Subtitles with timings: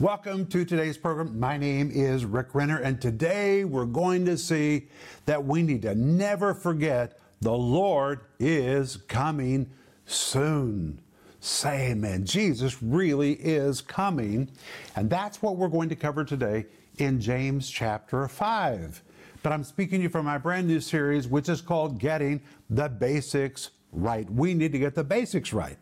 [0.00, 1.40] Welcome to today's program.
[1.40, 4.86] My name is Rick Renner, and today we're going to see
[5.26, 9.68] that we need to never forget the Lord is coming
[10.06, 11.00] soon.
[11.40, 12.24] Say amen.
[12.26, 14.48] Jesus really is coming.
[14.94, 16.66] And that's what we're going to cover today
[16.98, 19.02] in James chapter 5.
[19.42, 22.40] But I'm speaking to you from my brand new series, which is called Getting
[22.70, 24.30] the Basics Right.
[24.30, 25.78] We need to get the basics right.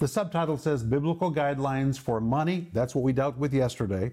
[0.00, 2.68] The subtitle says Biblical Guidelines for Money.
[2.72, 4.12] That's what we dealt with yesterday.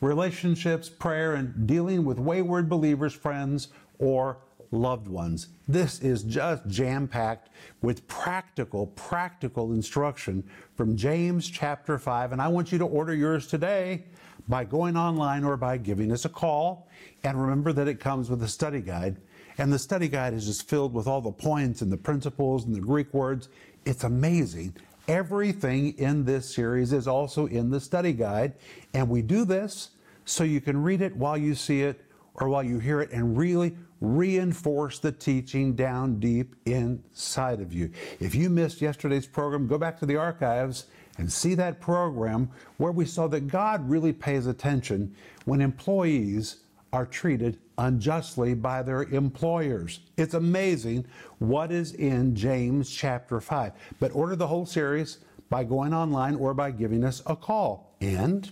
[0.00, 3.66] Relationships, prayer, and dealing with wayward believers, friends,
[3.98, 4.38] or
[4.70, 5.48] loved ones.
[5.66, 7.48] This is just jam packed
[7.82, 10.44] with practical, practical instruction
[10.76, 12.30] from James chapter 5.
[12.30, 14.04] And I want you to order yours today
[14.46, 16.88] by going online or by giving us a call.
[17.24, 19.16] And remember that it comes with a study guide.
[19.58, 22.72] And the study guide is just filled with all the points and the principles and
[22.72, 23.48] the Greek words.
[23.84, 24.76] It's amazing.
[25.06, 28.54] Everything in this series is also in the study guide,
[28.94, 29.90] and we do this
[30.24, 32.00] so you can read it while you see it
[32.36, 37.90] or while you hear it and really reinforce the teaching down deep inside of you.
[38.18, 40.86] If you missed yesterday's program, go back to the archives
[41.18, 45.14] and see that program where we saw that God really pays attention
[45.44, 50.00] when employees are treated unjustly by their employers.
[50.16, 51.06] It's amazing
[51.38, 53.72] what is in James chapter 5.
[54.00, 55.18] But order the whole series
[55.50, 57.94] by going online or by giving us a call.
[58.00, 58.50] And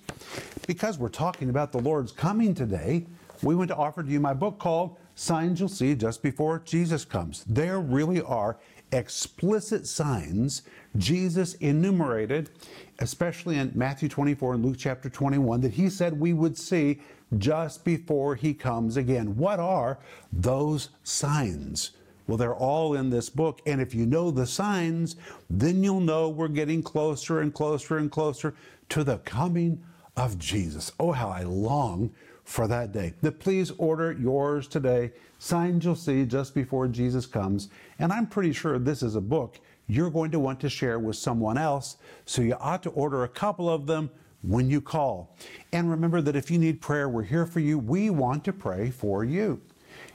[0.67, 3.07] because we're talking about the Lord's coming today,
[3.43, 7.05] we want to offer to you my book called Signs You'll See Just Before Jesus
[7.05, 7.45] Comes.
[7.45, 8.59] There really are
[8.93, 10.63] explicit signs
[10.97, 12.51] Jesus enumerated,
[12.99, 17.01] especially in Matthew 24 and Luke chapter 21, that he said we would see
[17.39, 19.37] just before he comes again.
[19.37, 19.99] What are
[20.33, 21.93] those signs?
[22.27, 23.61] Well, they're all in this book.
[23.67, 25.17] And if you know the signs,
[25.51, 28.55] then you'll know we're getting closer and closer and closer
[28.91, 29.83] to the coming
[30.17, 30.93] of Jesus.
[31.01, 32.13] Oh, how I long
[32.45, 33.15] for that day.
[33.23, 35.13] But please order yours today.
[35.39, 37.69] Signs you'll see just before Jesus comes.
[37.99, 41.17] And I'm pretty sure this is a book you're going to want to share with
[41.17, 41.97] someone else.
[42.25, 44.11] So you ought to order a couple of them
[44.43, 45.37] when you call.
[45.73, 47.79] And remember that if you need prayer, we're here for you.
[47.79, 49.61] We want to pray for you.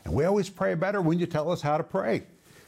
[0.05, 2.23] And we always pray better when you tell us how to pray.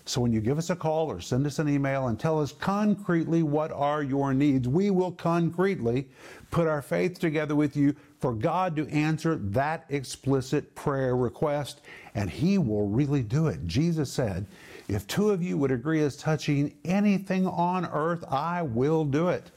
[0.06, 2.52] So when you give us a call or send us an email and tell us
[2.52, 6.08] concretely what are your needs, we will concretely
[6.50, 11.82] put our faith together with you for God to answer that explicit prayer request,
[12.16, 13.66] and He will really do it.
[13.66, 14.46] Jesus said,
[14.88, 19.52] If two of you would agree as touching anything on earth, I will do it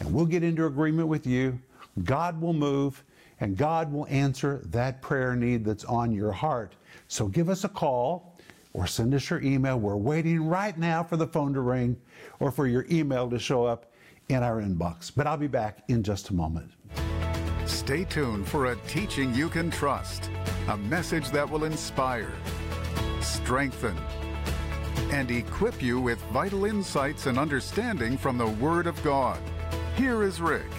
[0.00, 1.58] and we'll get into agreement with you.
[2.04, 3.04] God will move,
[3.40, 6.74] and God will answer that prayer need that's on your heart.
[7.08, 8.38] So give us a call
[8.72, 9.78] or send us your email.
[9.78, 11.96] We're waiting right now for the phone to ring
[12.40, 13.92] or for your email to show up
[14.28, 15.12] in our inbox.
[15.14, 16.70] But I'll be back in just a moment.
[17.84, 20.30] Stay tuned for a teaching you can trust,
[20.68, 22.32] a message that will inspire,
[23.20, 23.98] strengthen,
[25.10, 29.36] and equip you with vital insights and understanding from the Word of God.
[29.96, 30.70] Here is Rick.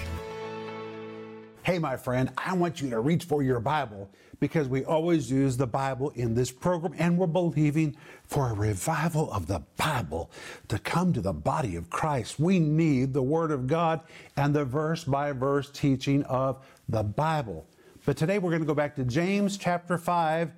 [1.64, 4.10] Hey, my friend, I want you to reach for your Bible
[4.40, 9.32] because we always use the Bible in this program and we're believing for a revival
[9.32, 10.30] of the Bible
[10.68, 12.40] to come to the body of Christ.
[12.40, 14.02] We need the Word of God
[14.36, 17.66] and the verse by verse teaching of the Bible.
[18.06, 20.52] But today we're going to go back to James chapter 5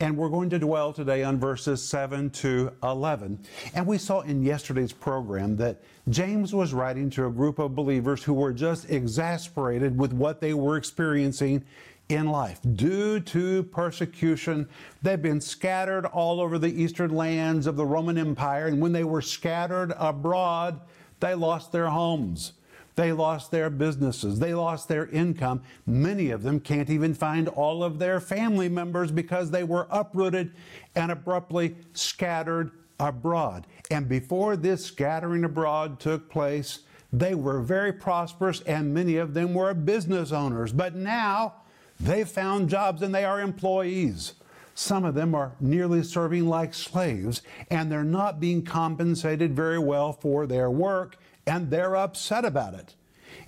[0.00, 3.38] and we're going to dwell today on verses 7 to 11.
[3.74, 8.24] And we saw in yesterday's program that James was writing to a group of believers
[8.24, 11.64] who were just exasperated with what they were experiencing
[12.08, 12.60] in life.
[12.76, 14.68] Due to persecution,
[15.02, 18.66] they've been scattered all over the eastern lands of the Roman Empire.
[18.68, 20.80] And when they were scattered abroad,
[21.20, 22.54] they lost their homes.
[23.00, 24.40] They lost their businesses.
[24.40, 25.62] They lost their income.
[25.86, 30.52] Many of them can't even find all of their family members because they were uprooted
[30.94, 33.66] and abruptly scattered abroad.
[33.90, 39.54] And before this scattering abroad took place, they were very prosperous and many of them
[39.54, 40.70] were business owners.
[40.70, 41.54] But now
[41.98, 44.34] they've found jobs and they are employees.
[44.74, 47.40] Some of them are nearly serving like slaves
[47.70, 51.16] and they're not being compensated very well for their work
[51.50, 52.94] and they're upset about it.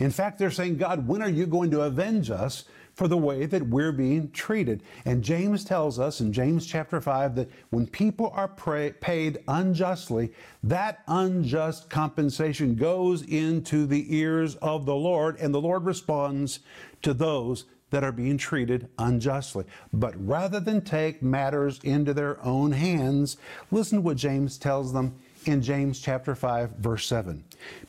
[0.01, 2.65] In fact, they're saying, God, when are you going to avenge us
[2.95, 4.83] for the way that we're being treated?
[5.05, 10.33] And James tells us in James chapter 5 that when people are paid unjustly,
[10.65, 16.59] that unjust compensation goes into the ears of the Lord, and the Lord responds
[17.03, 19.65] to those that are being treated unjustly.
[19.93, 23.37] But rather than take matters into their own hands,
[23.71, 25.15] listen to what James tells them
[25.47, 27.44] in James chapter 5 verse 7.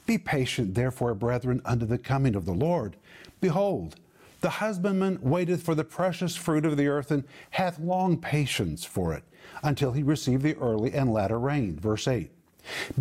[0.05, 2.95] Be patient therefore, brethren, unto the coming of the Lord.
[3.41, 3.95] Behold,
[4.41, 9.13] The husbandman waiteth for the precious fruit of the earth and hath long patience for
[9.13, 9.23] it
[9.63, 11.79] until he receive the early and latter rain.
[11.79, 12.29] Verse 8.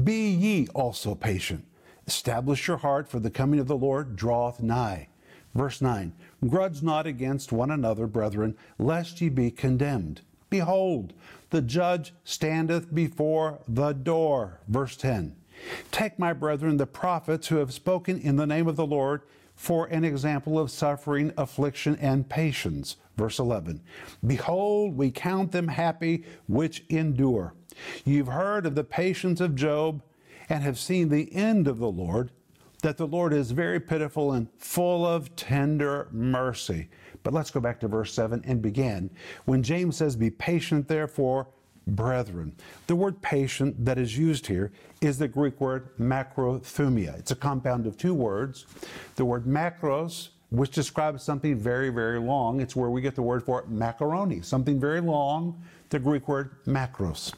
[0.04, 1.64] Be ye also patient.
[2.06, 5.08] Establish your heart, for the coming of the Lord draweth nigh.
[5.54, 6.12] Verse 9
[6.48, 10.20] Grudge not against one another, brethren, lest ye be condemned.
[10.50, 11.12] Behold,
[11.52, 14.60] the judge standeth before the door.
[14.66, 15.36] Verse 10
[15.92, 19.22] Take, my brethren, the prophets who have spoken in the name of the Lord
[19.54, 22.96] for an example of suffering, affliction, and patience.
[23.18, 23.82] Verse 11
[24.26, 27.54] Behold, we count them happy which endure.
[28.04, 30.02] You've heard of the patience of Job
[30.48, 32.30] and have seen the end of the Lord,
[32.82, 36.88] that the Lord is very pitiful and full of tender mercy.
[37.22, 39.10] But let's go back to verse 7 and begin.
[39.44, 41.48] When James says, Be patient, therefore,
[41.86, 42.54] brethren.
[42.86, 47.18] The word patient that is used here is the Greek word macrothumia.
[47.18, 48.66] It's a compound of two words.
[49.16, 53.42] The word macros, which describes something very, very long, it's where we get the word
[53.42, 57.32] for macaroni, something very long, the Greek word macros.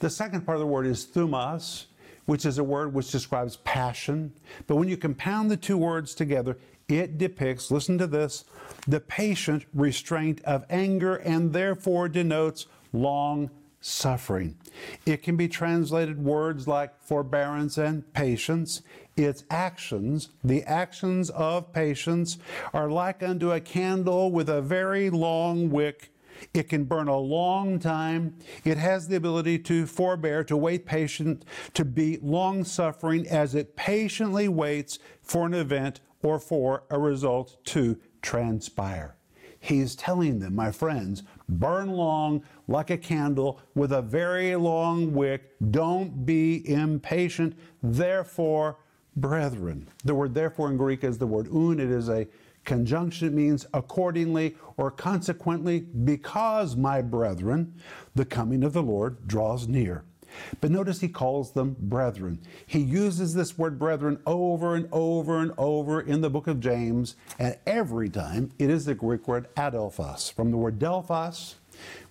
[0.00, 1.86] The second part of the word is thumos,
[2.26, 4.32] which is a word which describes passion.
[4.66, 8.44] But when you compound the two words together, it depicts, listen to this,
[8.86, 13.50] the patient restraint of anger and therefore denotes long
[13.80, 14.56] suffering.
[15.04, 18.82] It can be translated words like forbearance and patience.
[19.16, 22.38] Its actions, the actions of patience,
[22.72, 26.12] are like unto a candle with a very long wick.
[26.52, 28.36] It can burn a long time.
[28.64, 31.44] It has the ability to forbear, to wait patient,
[31.74, 37.64] to be long suffering as it patiently waits for an event or for a result
[37.66, 39.16] to transpire.
[39.58, 45.54] He's telling them, my friends, burn long like a candle with a very long wick.
[45.70, 47.56] Don't be impatient.
[47.82, 48.78] Therefore,
[49.16, 49.88] brethren.
[50.04, 51.80] The word therefore in Greek is the word oun.
[51.80, 52.28] It is a
[52.64, 53.28] conjunction.
[53.28, 57.74] It means accordingly or consequently, because, my brethren,
[58.14, 60.04] the coming of the Lord draws near.
[60.60, 62.40] But notice he calls them brethren.
[62.66, 67.16] He uses this word brethren over and over and over in the book of James,
[67.38, 71.54] and every time it is the Greek word adelphos, from the word delphos,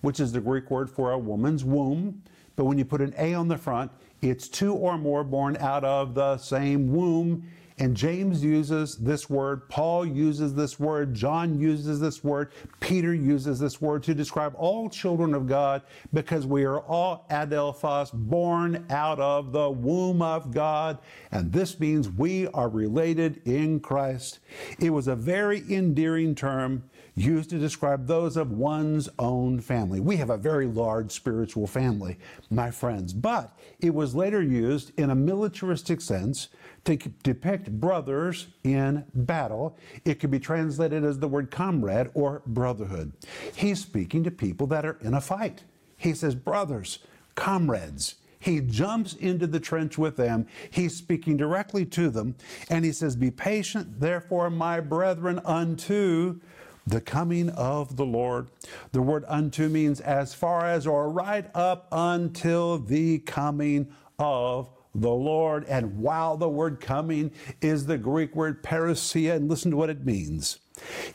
[0.00, 2.22] which is the Greek word for a woman's womb.
[2.56, 3.90] But when you put an A on the front,
[4.22, 7.44] it's two or more born out of the same womb.
[7.78, 12.50] And James uses this word, Paul uses this word, John uses this word,
[12.80, 15.82] Peter uses this word to describe all children of God
[16.14, 20.98] because we are all adelphos, born out of the womb of God.
[21.30, 24.38] And this means we are related in Christ.
[24.78, 26.84] It was a very endearing term
[27.14, 30.00] used to describe those of one's own family.
[30.00, 32.18] We have a very large spiritual family,
[32.50, 36.48] my friends, but it was later used in a militaristic sense
[36.86, 39.76] to depict brothers in battle.
[40.04, 43.12] It could be translated as the word comrade or brotherhood.
[43.54, 45.64] He's speaking to people that are in a fight.
[45.96, 47.00] He says, brothers,
[47.34, 48.16] comrades.
[48.38, 50.46] He jumps into the trench with them.
[50.70, 52.36] He's speaking directly to them.
[52.70, 56.38] And he says, Be patient, therefore, my brethren, unto
[56.86, 58.48] the coming of the Lord.
[58.92, 64.68] The word unto means as far as or right up until the coming of
[65.00, 65.64] the Lord.
[65.66, 70.04] And while the word coming is the Greek word parousia, and listen to what it
[70.04, 70.58] means.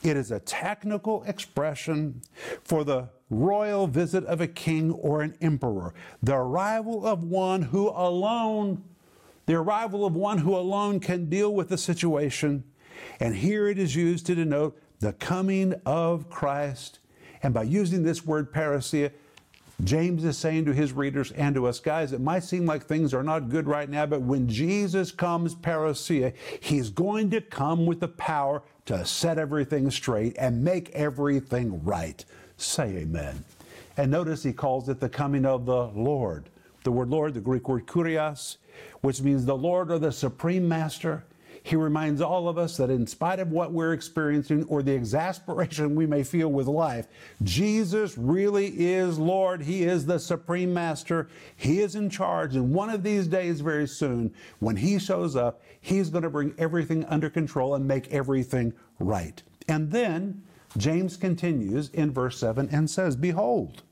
[0.02, 2.22] It is a technical expression
[2.64, 7.88] for the royal visit of a king or an emperor, the arrival of one who
[7.88, 8.82] alone,
[9.46, 12.64] the arrival of one who alone can deal with the situation.
[13.20, 16.98] And here it is used to denote the coming of Christ.
[17.42, 19.12] And by using this word parousia,
[19.84, 23.12] James is saying to his readers and to us guys, it might seem like things
[23.12, 28.00] are not good right now, but when Jesus comes, parousia, he's going to come with
[28.00, 32.24] the power to set everything straight and make everything right.
[32.56, 33.44] Say amen.
[33.96, 36.48] And notice he calls it the coming of the Lord.
[36.84, 38.56] The word Lord, the Greek word kurios,
[39.00, 41.24] which means the Lord or the supreme master.
[41.64, 45.94] He reminds all of us that in spite of what we're experiencing or the exasperation
[45.94, 47.06] we may feel with life,
[47.42, 49.62] Jesus really is Lord.
[49.62, 51.28] He is the supreme master.
[51.54, 52.56] He is in charge.
[52.56, 56.54] And one of these days, very soon, when He shows up, He's going to bring
[56.58, 59.40] everything under control and make everything right.
[59.68, 60.42] And then
[60.76, 63.82] James continues in verse 7 and says, Behold,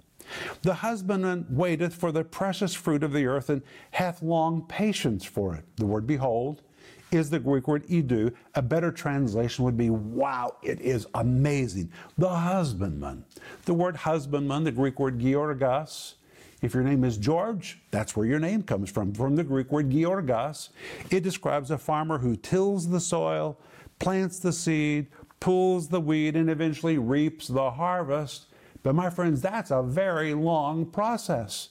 [0.63, 3.63] the husbandman waiteth for the precious fruit of the earth and
[3.93, 5.65] hath long patience for it.
[5.77, 6.63] The word behold
[7.11, 8.33] is the Greek word idou.
[8.55, 11.91] A better translation would be, wow, it is amazing.
[12.19, 13.25] The husbandman.
[13.65, 16.15] The word husbandman, the Greek word georgos.
[16.63, 19.91] If your name is George, that's where your name comes from, from the Greek word
[19.91, 20.71] georgos.
[21.11, 23.59] It describes a farmer who tills the soil,
[23.99, 25.07] plants the seed,
[25.41, 28.47] pulls the weed, and eventually reaps the harvest.
[28.83, 31.71] But my friends, that's a very long process.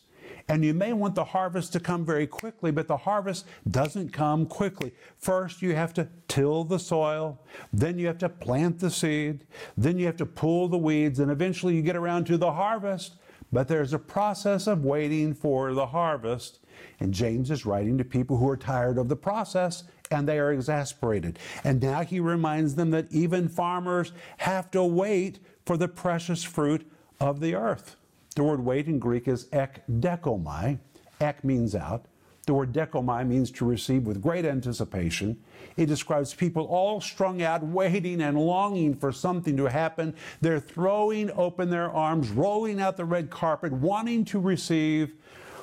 [0.50, 4.48] And you may want the harvest to come very quickly, but the harvest doesn't come
[4.48, 4.94] quickly.
[5.16, 7.40] First, you have to till the soil,
[7.72, 9.46] then you have to plant the seed,
[9.78, 13.14] then you have to pull the weeds, and eventually you get around to the harvest.
[13.52, 16.60] But there's a process of waiting for the harvest.
[17.00, 20.52] And James is writing to people who are tired of the process and they are
[20.52, 21.40] exasperated.
[21.64, 26.90] And now he reminds them that even farmers have to wait for the precious fruit
[27.20, 27.96] of the earth.
[28.36, 30.80] The word wait in Greek is ekdechomai.
[31.20, 32.06] Ek means out.
[32.46, 35.40] The word dechomai means to receive with great anticipation.
[35.78, 40.16] It describes people all strung out, waiting and longing for something to happen.
[40.42, 45.14] They're throwing open their arms, rolling out the red carpet, wanting to receive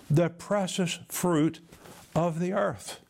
[0.08, 1.60] the precious fruit
[2.14, 3.00] of the earth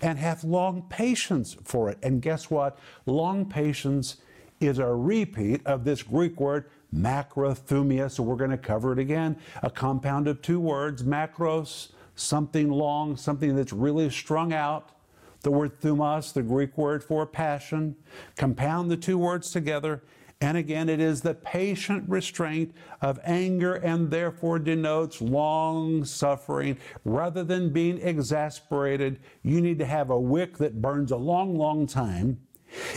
[0.00, 1.98] and have long patience for it.
[2.02, 2.78] And guess what?
[3.04, 4.16] Long patience
[4.60, 8.10] is a repeat of this Greek word macrothumia.
[8.10, 9.36] So we're going to cover it again.
[9.62, 14.92] A compound of two words, macros, something long, something that's really strung out.
[15.42, 17.96] The word thumos, the Greek word for passion.
[18.36, 20.02] Compound the two words together.
[20.40, 26.76] And again, it is the patient restraint of anger and therefore denotes long suffering.
[27.04, 31.86] Rather than being exasperated, you need to have a wick that burns a long, long
[31.86, 32.38] time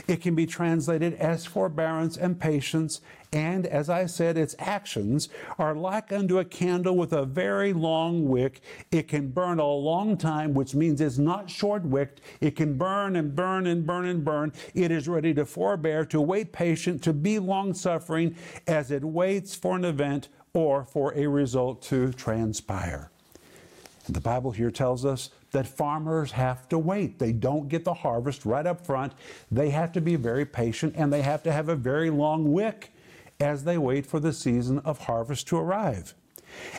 [0.08, 5.76] it can be translated as forbearance and patience, and as I said, its actions are
[5.76, 8.62] like unto a candle with a very long wick.
[8.92, 12.22] It can burn a long time, which means it's not short wicked.
[12.42, 14.52] It can burn and burn and burn and burn.
[14.74, 19.54] It is ready to forbear, to wait patient, to be long suffering as it waits
[19.54, 23.12] for an event or for a result to transpire.
[24.10, 27.20] The Bible here tells us that farmers have to wait.
[27.20, 29.14] They don't get the harvest right up front.
[29.52, 32.92] They have to be very patient and they have to have a very long wick
[33.40, 36.16] as they wait for the season of harvest to arrive.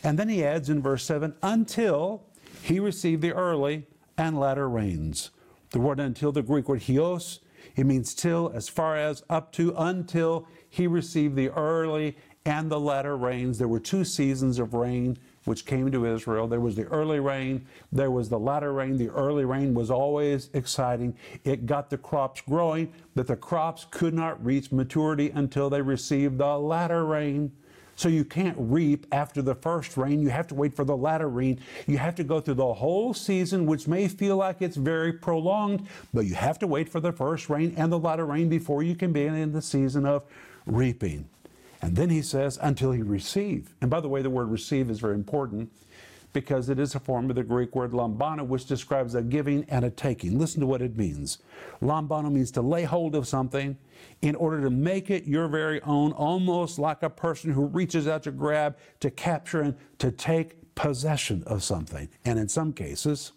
[0.03, 2.23] And then he adds in verse 7 until
[2.63, 3.87] he received the early
[4.19, 5.31] and latter rains.
[5.71, 7.39] The word until, the Greek word heos,
[7.77, 12.81] it means till, as far as, up to, until he received the early and the
[12.81, 13.59] latter rains.
[13.59, 16.47] There were two seasons of rain which came to Israel.
[16.47, 18.97] There was the early rain, there was the latter rain.
[18.97, 21.17] The early rain was always exciting.
[21.45, 26.39] It got the crops growing, but the crops could not reach maturity until they received
[26.39, 27.53] the latter rain.
[27.97, 30.23] So you can't reap after the first rain.
[30.23, 31.61] You have to wait for the latter rain.
[31.87, 35.87] You have to go through the whole season, which may feel like it's very prolonged,
[36.15, 38.95] but you have to wait for the first rain and the latter rain before you
[38.95, 40.23] can begin in the season of
[40.65, 41.29] reaping.
[41.83, 43.75] And then he says, until he receive.
[43.81, 45.73] And by the way, the word receive is very important
[46.33, 49.85] because it is a form of the Greek word lambano, which describes a giving and
[49.85, 50.39] a taking.
[50.39, 51.39] Listen to what it means.
[51.83, 53.77] Lambano means to lay hold of something
[54.23, 58.23] in order to make it your very own, almost like a person who reaches out
[58.23, 62.09] to grab, to capture, and to take possession of something.
[62.25, 63.33] And in some cases,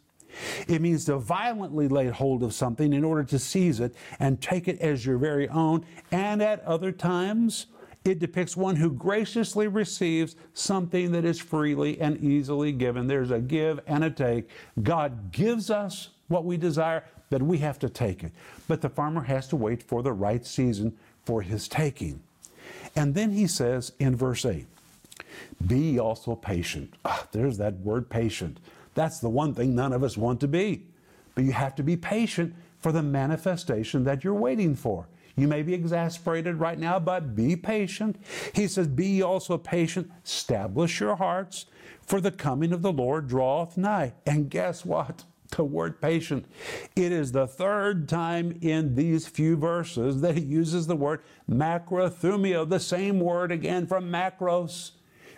[0.67, 4.67] it means to violently lay hold of something in order to seize it and take
[4.67, 5.85] it as your very own.
[6.11, 7.67] And at other times,
[8.05, 13.07] it depicts one who graciously receives something that is freely and easily given.
[13.07, 14.49] There's a give and a take.
[14.81, 18.33] God gives us what we desire, but we have to take it.
[18.67, 22.21] But the farmer has to wait for the right season for his taking.
[22.95, 24.65] And then he says in verse 8,
[25.65, 26.93] Be also patient.
[27.05, 28.59] Ah, there's that word patient.
[28.95, 30.83] That's the one thing none of us want to be.
[31.35, 35.07] But you have to be patient for the manifestation that you're waiting for.
[35.35, 38.23] You may be exasperated right now, but be patient.
[38.53, 41.65] He says, Be also patient, establish your hearts,
[42.05, 44.13] for the coming of the Lord draweth nigh.
[44.25, 45.23] And guess what?
[45.55, 46.47] The word patient.
[46.95, 52.67] It is the third time in these few verses that he uses the word macrothumia,
[52.67, 54.93] the same word again from macros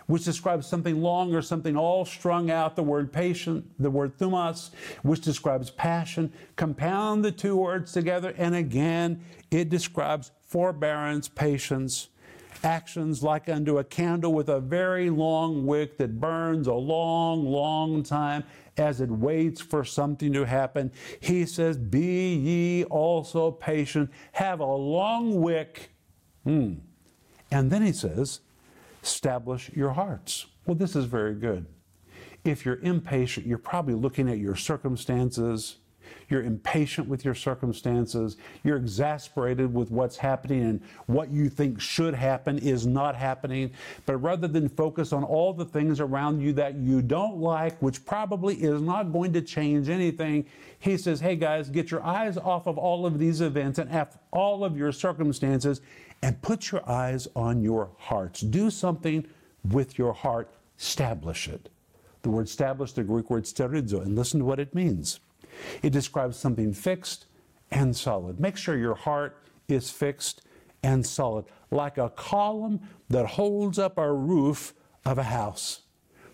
[0.06, 4.70] which describes something long or something all strung out, the word patient, the word thumos,
[5.02, 6.32] which describes passion.
[6.56, 9.20] Compound the two words together, and again,
[9.50, 12.08] it describes forbearance, patience,
[12.62, 18.02] actions like unto a candle with a very long wick that burns a long, long
[18.02, 18.44] time
[18.76, 20.92] as it waits for something to happen.
[21.20, 25.90] He says, Be ye also patient, have a long wick.
[26.44, 26.74] Hmm.
[27.50, 28.40] And then he says,
[29.06, 30.46] establish your hearts.
[30.66, 31.66] Well, this is very good.
[32.44, 35.76] If you're impatient, you're probably looking at your circumstances,
[36.28, 38.36] You're impatient with your circumstances.
[38.64, 43.70] You're exasperated with what's happening and what you think should happen is not happening.
[44.06, 48.04] But rather than focus on all the things around you that you don't like, which
[48.04, 50.46] probably is not going to change anything,
[50.78, 53.90] he says, Hey guys, get your eyes off of all of these events and
[54.32, 55.80] all of your circumstances
[56.26, 58.40] and put your eyes on your hearts.
[58.40, 59.24] Do something
[59.62, 61.68] with your heart, establish it.
[62.22, 65.20] The word establish, the Greek word sterizo, and listen to what it means.
[65.84, 67.26] It describes something fixed
[67.70, 68.40] and solid.
[68.40, 70.42] Make sure your heart is fixed
[70.82, 75.82] and solid, like a column that holds up a roof of a house.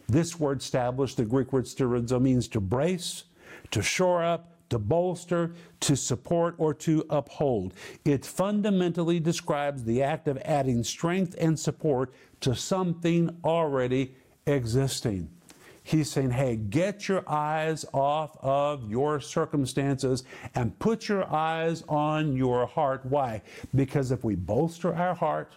[0.09, 3.25] This word establish, the Greek word sterizo, means to brace,
[3.73, 7.75] to shore up, to bolster, to support, or to uphold.
[8.07, 14.15] It fundamentally describes the act of adding strength and support to something already
[14.47, 15.29] existing.
[15.85, 20.25] He's saying, hey, get your eyes off of your circumstances
[20.55, 23.05] and put your eyes on your heart.
[23.05, 23.43] Why?
[23.75, 25.53] Because if we bolster our heart,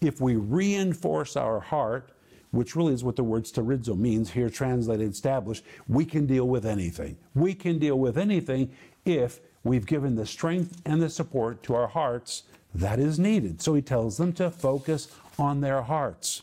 [0.00, 2.12] if we reinforce our heart,
[2.54, 6.64] which really is what the word sterizo means here, translated established, we can deal with
[6.64, 7.16] anything.
[7.34, 8.70] We can deal with anything
[9.04, 12.44] if we've given the strength and the support to our hearts
[12.74, 13.60] that is needed.
[13.60, 15.08] So he tells them to focus
[15.38, 16.42] on their hearts.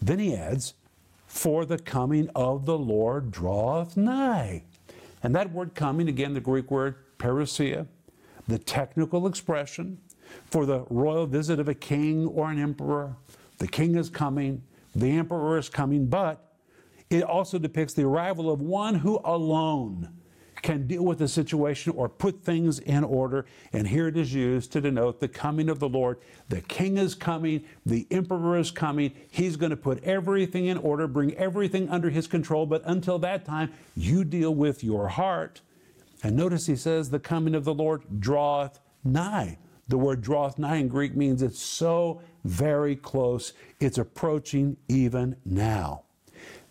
[0.00, 0.74] Then he adds,
[1.26, 4.64] for the coming of the Lord draweth nigh.
[5.22, 7.86] And that word coming, again, the Greek word parousia,
[8.48, 9.98] the technical expression
[10.46, 13.16] for the royal visit of a king or an emperor.
[13.58, 14.62] The king is coming,
[14.94, 16.52] the emperor is coming, but
[17.10, 20.08] it also depicts the arrival of one who alone
[20.62, 23.44] can deal with the situation or put things in order.
[23.72, 26.18] And here it is used to denote the coming of the Lord.
[26.48, 29.12] The king is coming, the emperor is coming.
[29.30, 32.64] He's going to put everything in order, bring everything under his control.
[32.64, 35.60] But until that time, you deal with your heart.
[36.22, 39.58] And notice he says, the coming of the Lord draweth nigh.
[39.88, 46.02] The word draweth nigh in Greek means it's so very close, it's approaching even now.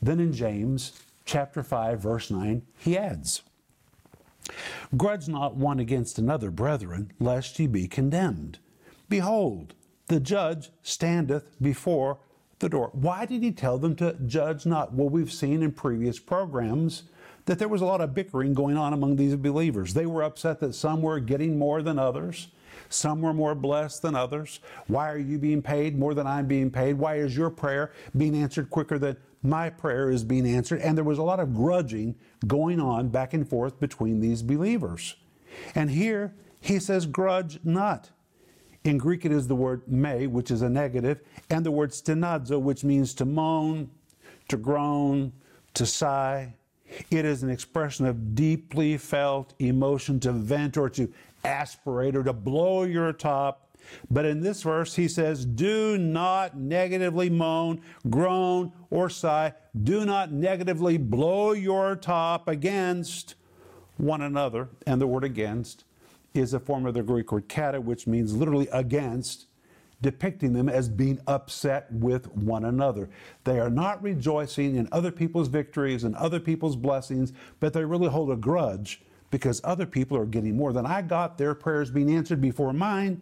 [0.02, 0.94] Then in James
[1.26, 3.44] chapter 5, verse 9, he adds,
[4.98, 8.60] Grudge not one against another, brethren, lest ye be condemned.
[9.08, 9.74] Behold,
[10.08, 12.20] the judge standeth before
[12.60, 12.90] the door.
[12.94, 14.94] Why did he tell them to judge not?
[14.94, 17.04] Well, we've seen in previous programs
[17.46, 19.94] that there was a lot of bickering going on among these believers.
[19.94, 22.50] They were upset that some were getting more than others.
[22.92, 24.60] Some were more blessed than others.
[24.88, 26.94] Why are you being paid more than I'm being paid?
[26.94, 30.82] Why is your prayer being answered quicker than my prayer is being answered.
[30.82, 32.16] And there was a lot of grudging
[32.48, 35.16] going on back and forth between these believers.
[35.76, 38.12] And here he says, grudge not.
[38.84, 42.60] In Greek, it is the word me, which is a negative, and the word stenazo,
[42.60, 43.92] which means to moan,
[44.48, 45.34] to groan,
[45.76, 46.56] to sigh.
[47.10, 51.12] It is an expression of deeply felt emotion to vent or to
[51.44, 53.72] aspirate or to blow your top
[54.10, 59.54] but in this verse, he says, Do not negatively moan, groan, or sigh.
[59.84, 63.36] Do not negatively blow your top against
[63.98, 64.70] one another.
[64.86, 65.86] And the word against
[66.34, 69.48] is a form of the Greek word kata, which means literally against,
[70.02, 73.10] depicting them as being upset with one another.
[73.44, 78.08] They are not rejoicing in other people's victories and other people's blessings, but they really
[78.08, 82.14] hold a grudge because other people are getting more than I got, their prayers being
[82.14, 83.22] answered before mine.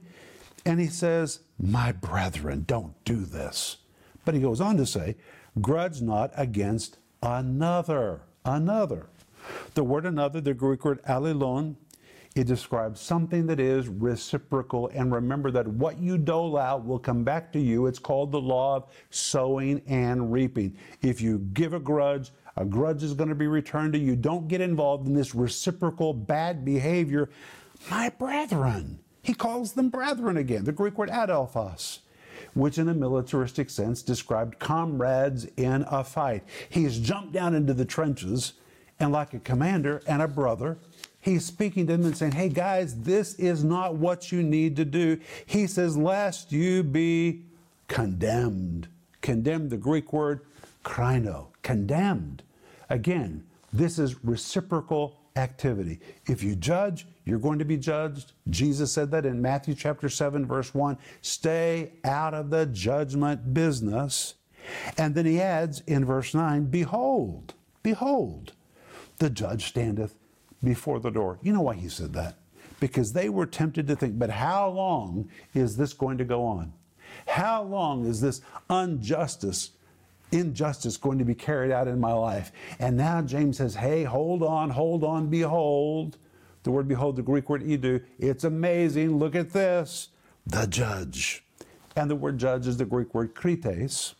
[0.65, 3.77] And he says, My brethren, don't do this.
[4.25, 5.15] But he goes on to say,
[5.61, 8.21] Grudge not against another.
[8.43, 9.07] Another.
[9.73, 11.75] The word another, the Greek word allelon,
[12.35, 14.89] it describes something that is reciprocal.
[14.93, 17.87] And remember that what you dole out will come back to you.
[17.87, 20.77] It's called the law of sowing and reaping.
[21.01, 24.17] If you give a grudge, a grudge is going to be returned to you.
[24.17, 27.29] Don't get involved in this reciprocal bad behavior.
[27.89, 31.99] My brethren, he calls them brethren again, the Greek word adelphos,
[32.53, 36.43] which in a militaristic sense described comrades in a fight.
[36.69, 38.53] He's jumped down into the trenches,
[38.99, 40.77] and like a commander and a brother,
[41.21, 44.83] he's speaking to them and saying, Hey guys, this is not what you need to
[44.83, 45.17] do.
[45.45, 47.43] He says, Lest you be
[47.87, 48.89] condemned.
[49.21, 50.41] Condemned, the Greek word
[50.83, 52.43] krino, condemned.
[52.89, 55.99] Again, this is reciprocal activity.
[56.27, 58.33] If you judge, you're going to be judged.
[58.49, 64.35] Jesus said that in Matthew chapter 7, verse 1 stay out of the judgment business.
[64.97, 68.53] And then he adds in verse 9, Behold, behold,
[69.17, 70.15] the judge standeth
[70.63, 71.39] before the door.
[71.41, 72.37] You know why he said that?
[72.79, 76.73] Because they were tempted to think, but how long is this going to go on?
[77.27, 79.71] How long is this injustice
[80.31, 82.51] injustice going to be carried out in my life.
[82.79, 86.17] And now James says, hey, hold on, hold on, behold,
[86.63, 89.17] The word behold, the Greek word idou, it's amazing.
[89.17, 90.09] Look at this.
[90.45, 91.43] The judge.
[91.95, 94.13] And the word judge is the Greek word krites,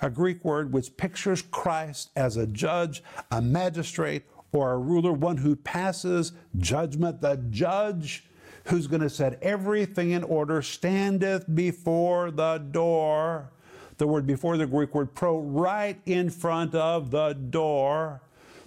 [0.00, 5.38] a Greek word which pictures Christ as a judge, a magistrate, or a ruler, one
[5.38, 7.20] who passes judgment.
[7.20, 8.24] The judge
[8.64, 13.50] who's going to set everything in order standeth before the door.
[13.98, 18.22] The word before the Greek word pro, right in front of the door.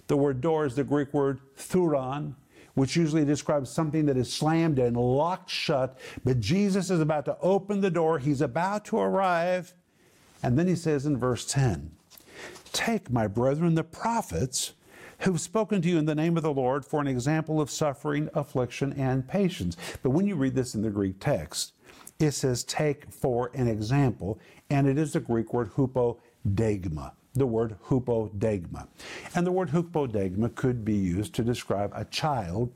[0.08, 2.34] The word door is the Greek word thuron,
[2.74, 5.98] which usually describes something that is slammed and locked shut.
[6.24, 9.74] But Jesus is about to open the door, he's about to arrive.
[10.42, 11.92] And then he says in verse 10
[12.72, 14.72] Take, my brethren, the prophets
[15.20, 18.28] who've spoken to you in the name of the Lord for an example of suffering,
[18.34, 19.76] affliction, and patience.
[20.02, 21.72] But when you read this in the Greek text,
[22.20, 27.76] it says take for an example, and it is the Greek word hupodeigma, the word
[27.88, 28.86] hupodeigma.
[29.34, 32.72] And the word hupodeigma could be used to describe a child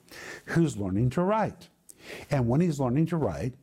[0.46, 1.68] who's learning to write.
[2.30, 3.54] And when he's learning to write,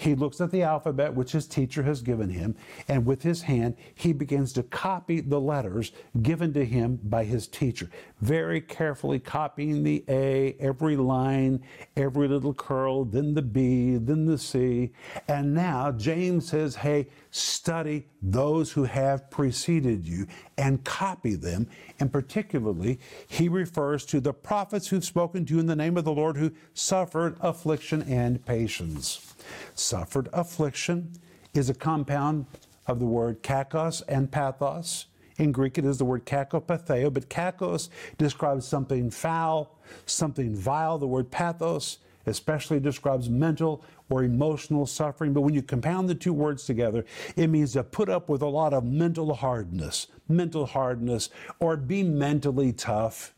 [0.00, 2.56] he looks at the alphabet which his teacher has given him,
[2.88, 7.46] and with his hand, he begins to copy the letters given to him by his
[7.46, 7.90] teacher.
[8.20, 11.62] Very carefully copying the A, every line,
[11.96, 14.92] every little curl, then the B, then the C.
[15.28, 21.68] And now James says, hey, study those who have preceded you and copy them.
[21.98, 26.04] And particularly, he refers to the prophets who've spoken to you in the name of
[26.04, 29.29] the Lord who suffered affliction and patience.
[29.74, 31.12] Suffered affliction
[31.54, 32.46] is a compound
[32.86, 35.06] of the word kakos and pathos.
[35.38, 40.98] In Greek, it is the word kakopatheo, but kakos describes something foul, something vile.
[40.98, 45.32] The word pathos especially describes mental or emotional suffering.
[45.32, 47.04] But when you compound the two words together,
[47.36, 52.02] it means to put up with a lot of mental hardness, mental hardness, or be
[52.02, 53.34] mentally tough.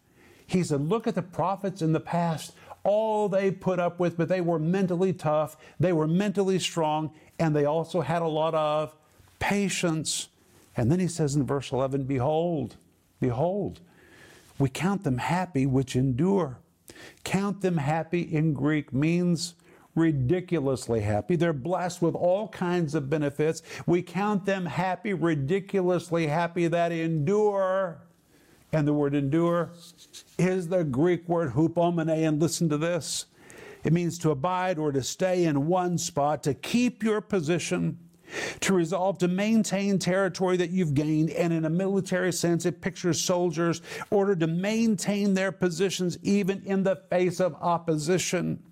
[0.46, 2.52] He said, Look at the prophets in the past
[2.84, 7.54] all they put up with, but they were mentally tough, they were mentally strong, and
[7.54, 8.94] they also had a lot of
[9.38, 10.28] patience.
[10.76, 12.76] And then he says in verse 11, Behold,
[13.20, 13.80] behold,
[14.58, 16.58] we count them happy which endure.
[17.24, 19.54] Count them happy in Greek means
[19.94, 21.36] ridiculously happy.
[21.36, 23.62] They're blessed with all kinds of benefits.
[23.86, 28.00] We count them happy, ridiculously happy that endure.
[28.72, 29.72] And the word endure
[30.38, 32.26] is the Greek word hupomene.
[32.26, 33.26] And listen to this
[33.84, 37.98] it means to abide or to stay in one spot, to keep your position,
[38.60, 41.30] to resolve to maintain territory that you've gained.
[41.30, 46.82] And in a military sense, it pictures soldiers ordered to maintain their positions even in
[46.82, 48.62] the face of opposition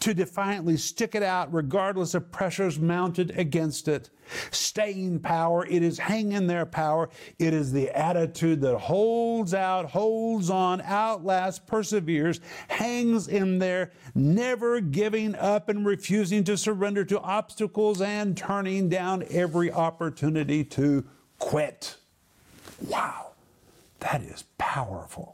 [0.00, 4.10] to defiantly stick it out regardless of pressures mounted against it.
[4.50, 7.10] Staying power, it is hanging their power.
[7.38, 14.80] It is the attitude that holds out, holds on, outlasts, perseveres, hangs in there, never
[14.80, 21.04] giving up and refusing to surrender to obstacles and turning down every opportunity to
[21.38, 21.96] quit.
[22.88, 23.32] Wow,
[24.00, 25.33] that is powerful.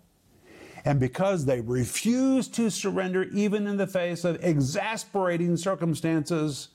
[0.84, 6.68] And because they refused to surrender, even in the face of exasperating circumstances,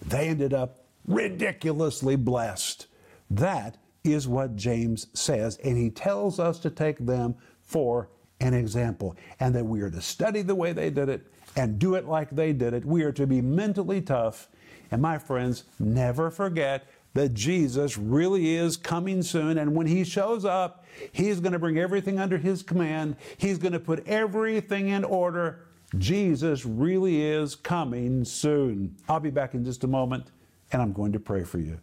[0.00, 2.86] they ended up ridiculously blessed.
[3.30, 8.08] That is what James says, and he tells us to take them for
[8.40, 11.94] an example, and that we are to study the way they did it and do
[11.94, 12.84] it like they did it.
[12.84, 14.48] We are to be mentally tough.
[14.90, 19.56] And my friends, never forget that Jesus really is coming soon.
[19.56, 23.72] And when he shows up, he's going to bring everything under his command, he's going
[23.72, 25.66] to put everything in order.
[25.98, 28.96] Jesus really is coming soon.
[29.08, 30.26] I'll be back in just a moment,
[30.72, 31.80] and I'm going to pray for you.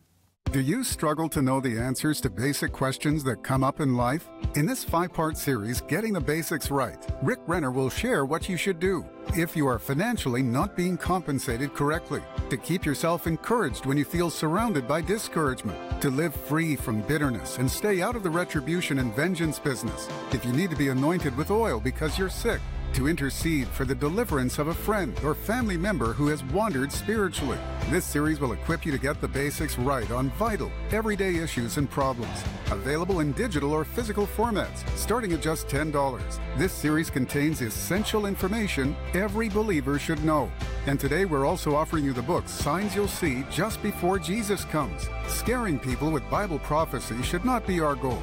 [0.53, 4.29] Do you struggle to know the answers to basic questions that come up in life?
[4.53, 8.55] In this five part series, Getting the Basics Right, Rick Renner will share what you
[8.55, 9.03] should do
[9.35, 14.29] if you are financially not being compensated correctly, to keep yourself encouraged when you feel
[14.29, 19.15] surrounded by discouragement, to live free from bitterness and stay out of the retribution and
[19.15, 22.61] vengeance business, if you need to be anointed with oil because you're sick
[22.93, 27.58] to intercede for the deliverance of a friend or family member who has wandered spiritually.
[27.89, 31.89] This series will equip you to get the basics right on vital, everyday issues and
[31.89, 32.43] problems.
[32.71, 36.39] Available in digital or physical formats, starting at just $10.
[36.58, 40.51] This series contains essential information every believer should know.
[40.86, 45.08] And today we're also offering you the book Signs You'll See Just Before Jesus Comes.
[45.27, 48.21] Scaring people with Bible prophecy should not be our goal.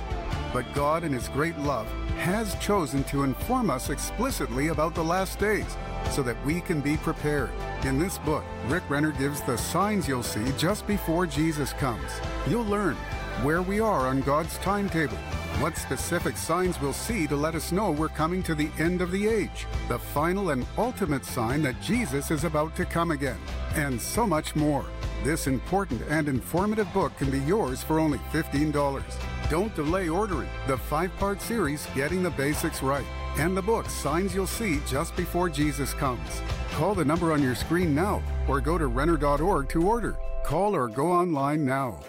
[0.52, 1.86] But God, in His great love,
[2.18, 5.76] has chosen to inform us explicitly about the last days
[6.10, 7.50] so that we can be prepared.
[7.84, 12.10] In this book, Rick Renner gives the signs you'll see just before Jesus comes.
[12.48, 12.96] You'll learn
[13.42, 15.18] where we are on God's timetable,
[15.60, 19.10] What specific signs we'll see to let us know we're coming to the end of
[19.10, 23.36] the age, the final and ultimate sign that Jesus is about to come again,
[23.74, 24.86] and so much more.
[25.22, 29.02] This important and informative book can be yours for only $15.
[29.50, 34.34] Don't delay ordering the five part series, Getting the Basics Right, and the book Signs
[34.34, 36.40] You'll See Just Before Jesus Comes.
[36.70, 40.16] Call the number on your screen now or go to Renner.org to order.
[40.42, 42.00] Call or go online now.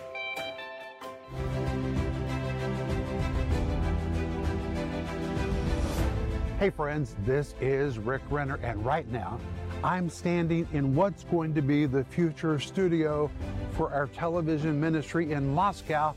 [6.61, 9.39] Hey, friends, this is Rick Renner, and right now
[9.83, 13.31] I'm standing in what's going to be the future studio
[13.71, 16.13] for our television ministry in Moscow,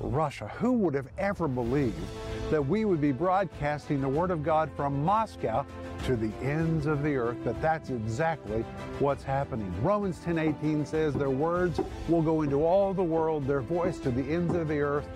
[0.00, 0.48] Russia.
[0.56, 1.94] Who would have ever believed
[2.50, 5.66] that we would be broadcasting the Word of God from Moscow
[6.06, 7.36] to the ends of the earth?
[7.44, 8.62] But that's exactly
[8.98, 9.70] what's happening.
[9.82, 11.78] Romans 10:18 says their words
[12.08, 15.06] will go into all the world, their voice to the ends of the earth,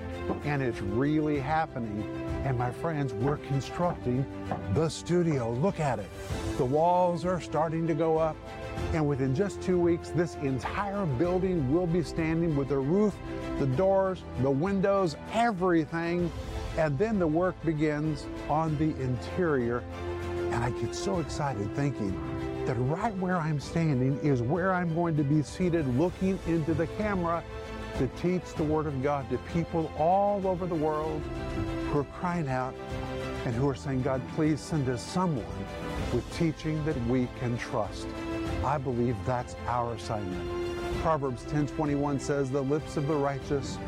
[0.45, 2.05] and it's really happening.
[2.47, 4.25] And my friends, we're constructing
[4.73, 5.51] the studio.
[5.55, 6.09] Look at it.
[6.59, 8.37] The walls are starting to go up.
[8.93, 13.17] And within just two weeks, this entire building will be standing with the roof,
[13.59, 16.31] the doors, the windows, everything.
[16.79, 19.83] And then the work begins on the interior.
[20.53, 22.15] And I get so excited thinking
[22.65, 26.87] that right where I'm standing is where I'm going to be seated looking into the
[26.97, 27.43] camera
[27.99, 31.23] to teach the Word of God to people all over the world
[31.97, 32.75] who are crying out
[33.47, 35.47] and who are saying, God, please send us someone
[36.13, 38.07] with teaching that we can trust.
[38.63, 40.77] I believe that's our assignment.
[41.01, 43.79] Proverbs 10:21 says, "The lips of the righteous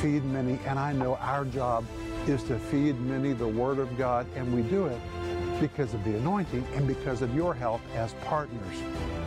[0.00, 1.84] feed many," and I know our job
[2.26, 5.00] is to feed many the word of God, and we do it
[5.60, 8.76] because of the anointing and because of your help as partners.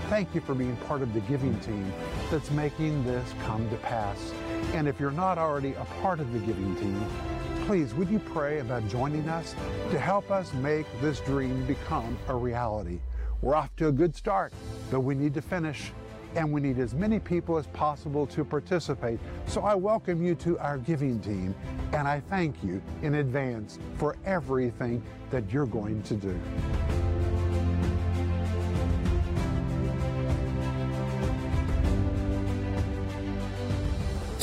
[0.10, 1.93] Thank you for being part of the giving team
[2.32, 4.34] that's making this come to pass.
[4.74, 7.06] And if you're not already a part of the giving team,
[7.65, 9.56] please would you pray about joining us
[9.89, 12.99] to help us make this dream become a reality?
[13.41, 14.52] We're off to a good start,
[14.91, 15.93] but we need to finish
[16.36, 19.17] and we need as many people as possible to participate.
[19.47, 21.56] So I welcome you to our giving team,
[21.93, 26.39] and I thank you in advance for everything that you're going to do.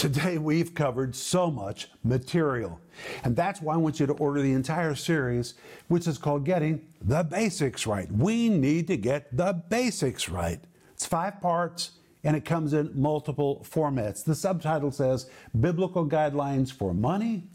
[0.01, 2.81] Today, we've covered so much material.
[3.23, 5.53] And that's why I want you to order the entire series,
[5.89, 8.11] which is called Getting the Basics Right.
[8.11, 10.59] We need to get the basics right.
[10.95, 11.91] It's five parts
[12.25, 14.25] and it comes in multiple formats.
[14.25, 15.29] The subtitle says
[15.61, 17.51] Biblical Guidelines for Money,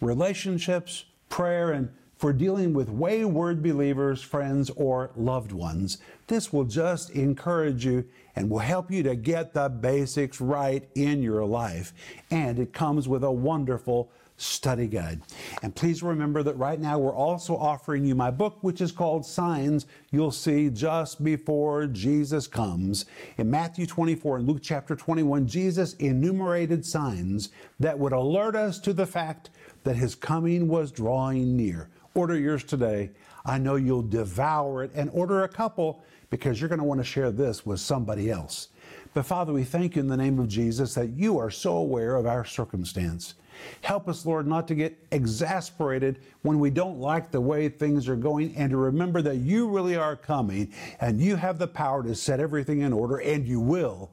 [0.00, 5.96] Relationships, Prayer, and for dealing with wayward believers, friends, or loved ones.
[6.26, 8.04] This will just encourage you
[8.36, 11.94] and will help you to get the basics right in your life.
[12.30, 15.22] And it comes with a wonderful study guide.
[15.62, 19.24] And please remember that right now we're also offering you my book, which is called
[19.24, 23.06] Signs You'll See Just Before Jesus Comes.
[23.38, 28.92] In Matthew 24 and Luke chapter 21, Jesus enumerated signs that would alert us to
[28.92, 29.48] the fact
[29.84, 31.88] that his coming was drawing near.
[32.14, 33.10] Order yours today.
[33.44, 37.04] I know you'll devour it and order a couple because you're going to want to
[37.04, 38.68] share this with somebody else.
[39.14, 42.16] But Father, we thank you in the name of Jesus that you are so aware
[42.16, 43.34] of our circumstance.
[43.82, 48.16] Help us, Lord, not to get exasperated when we don't like the way things are
[48.16, 52.14] going and to remember that you really are coming and you have the power to
[52.14, 54.10] set everything in order and you will.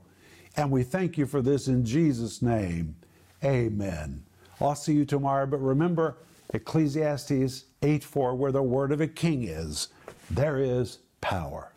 [0.55, 2.95] And we thank you for this in Jesus' name.
[3.43, 4.23] Amen.
[4.59, 6.17] I'll see you tomorrow, but remember,
[6.53, 9.89] Ecclesiastes 8 4, where the word of a king is,
[10.29, 11.71] there is power.